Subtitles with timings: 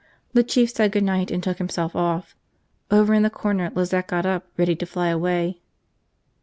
[0.33, 2.35] The Chief said good night and took himself off.
[2.89, 5.61] Over in the corner Lizette got up, ready to fly away.